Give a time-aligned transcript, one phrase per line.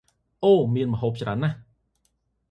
[0.43, 0.61] អូរ!!
[0.75, 1.57] មានម្ហូបច្រើនណាស់!